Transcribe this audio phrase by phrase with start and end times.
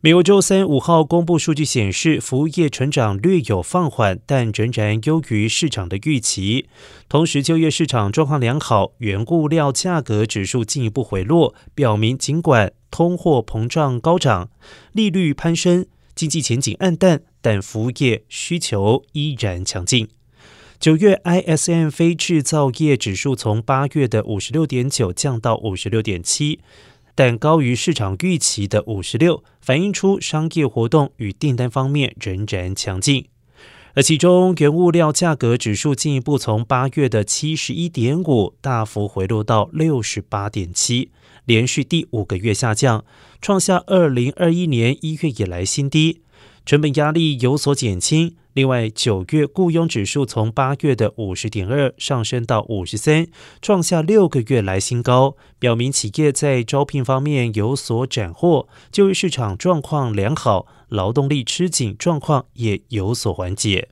[0.00, 6.68] 美国周三五号公布数据显示，服务业成长略有放缓，但仍然优于市场的预期。
[7.08, 14.50] 同时，就业市场状况良好，原物料价格指数进一步回落，表明尽管通货膨胀高涨、
[14.92, 15.84] 利率攀升、
[16.14, 20.06] 经济前景暗淡，但服务业需求依然强劲。
[20.78, 26.60] 九月 ISM 非制造业指数从八月的五十六点九降到五十六点七。
[27.18, 33.26] 但高于市场预期的五十六，反映出商业活动与订单方面仍然强劲。
[33.94, 41.10] 而其中原物料价格指数进一步从八月的七十一点五大幅回落到六十八点七，
[41.44, 43.04] 连续第五个月下降，
[43.42, 46.20] 创下二零二一年一月以来新低。
[46.68, 48.36] 成本压力有所减轻。
[48.52, 53.26] 另外，九月雇佣指数从八月的五十点二上升到五十三，
[53.62, 63.88] 创下六个月来新高，表明企业在招聘方面有所斩获，就业市场状况良好，劳动力吃紧状况也有所缓解。